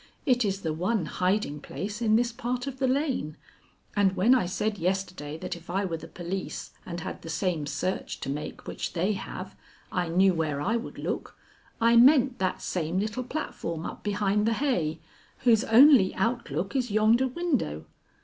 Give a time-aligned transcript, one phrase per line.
[0.25, 3.37] It is the one hiding place in this part of the lane;
[3.95, 7.67] and when I said yesterday that if I were the police and had the same
[7.67, 9.55] search to make which they have,
[9.91, 11.37] I knew where I would look,
[11.79, 14.97] I meant that same little platform up behind the hay,
[15.43, 17.85] whose only outlook is yonder window.